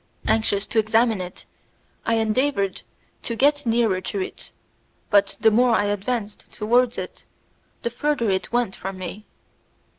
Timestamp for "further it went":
7.91-8.75